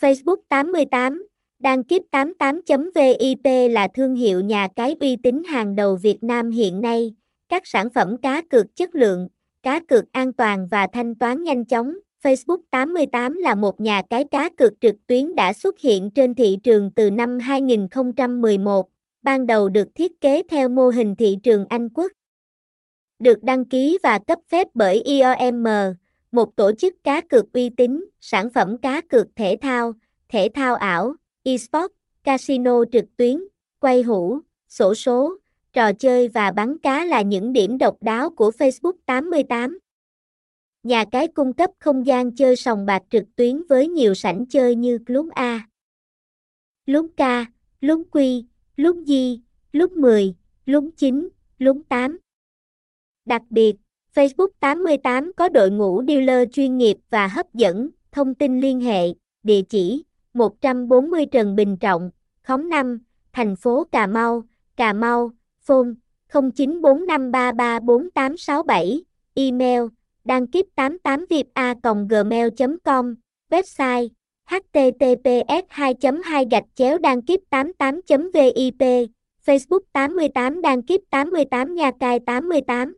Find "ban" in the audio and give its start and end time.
19.22-19.46